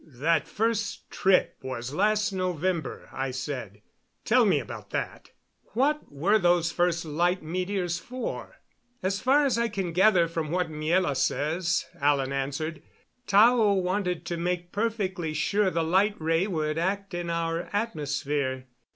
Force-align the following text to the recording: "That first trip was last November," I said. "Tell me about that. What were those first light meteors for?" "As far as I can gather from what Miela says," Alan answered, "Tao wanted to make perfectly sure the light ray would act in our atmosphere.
"That 0.03 0.47
first 0.47 1.11
trip 1.11 1.57
was 1.61 1.93
last 1.93 2.31
November," 2.31 3.07
I 3.13 3.29
said. 3.29 3.83
"Tell 4.25 4.45
me 4.45 4.59
about 4.59 4.89
that. 4.89 5.29
What 5.75 6.11
were 6.11 6.39
those 6.39 6.71
first 6.71 7.05
light 7.05 7.43
meteors 7.43 7.99
for?" 7.99 8.55
"As 9.03 9.19
far 9.19 9.45
as 9.45 9.59
I 9.59 9.67
can 9.67 9.91
gather 9.93 10.27
from 10.27 10.49
what 10.49 10.71
Miela 10.71 11.15
says," 11.15 11.85
Alan 11.99 12.33
answered, 12.33 12.81
"Tao 13.27 13.73
wanted 13.73 14.25
to 14.25 14.37
make 14.37 14.71
perfectly 14.71 15.35
sure 15.35 15.69
the 15.69 15.83
light 15.83 16.15
ray 16.17 16.47
would 16.47 16.79
act 16.79 17.13
in 17.13 17.29
our 17.29 17.69
atmosphere. 17.71 18.65